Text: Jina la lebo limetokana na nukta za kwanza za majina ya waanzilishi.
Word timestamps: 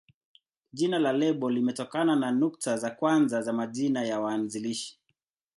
Jina 0.73 0.99
la 0.99 1.13
lebo 1.13 1.49
limetokana 1.49 2.15
na 2.15 2.31
nukta 2.31 2.77
za 2.77 2.91
kwanza 2.91 3.41
za 3.41 3.53
majina 3.53 4.03
ya 4.03 4.19
waanzilishi. 4.21 4.99